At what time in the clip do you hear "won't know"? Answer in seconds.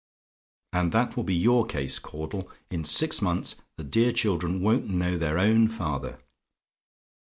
4.59-5.15